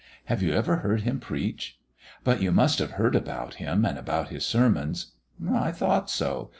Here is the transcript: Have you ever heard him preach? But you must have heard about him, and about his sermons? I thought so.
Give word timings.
Have 0.25 0.41
you 0.41 0.51
ever 0.53 0.77
heard 0.77 1.01
him 1.01 1.19
preach? 1.19 1.77
But 2.23 2.41
you 2.41 2.51
must 2.51 2.79
have 2.79 2.93
heard 2.93 3.15
about 3.15 3.53
him, 3.61 3.85
and 3.85 3.99
about 3.99 4.29
his 4.29 4.43
sermons? 4.43 5.11
I 5.47 5.71
thought 5.71 6.09
so. 6.09 6.49